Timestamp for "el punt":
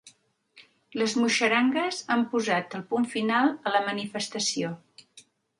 2.79-3.07